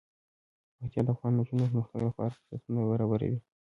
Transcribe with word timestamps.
پکتیا 0.77 1.01
د 1.05 1.09
افغان 1.13 1.31
نجونو 1.37 1.63
د 1.65 1.67
پرمختګ 1.71 1.99
لپاره 2.07 2.33
فرصتونه 2.45 2.79
برابروي. 2.91 3.37